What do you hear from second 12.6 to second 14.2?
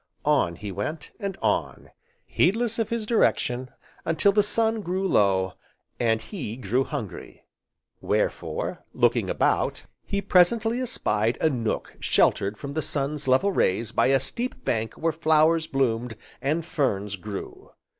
the sun's level rays by a